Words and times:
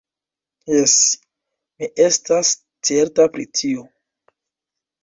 Jes; 0.75 0.95
mi 1.83 1.91
estas 2.07 2.51
certa 2.91 3.31
pri 3.37 3.47
tio. 3.61 3.89